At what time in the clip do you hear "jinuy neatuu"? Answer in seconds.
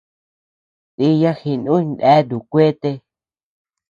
1.41-2.45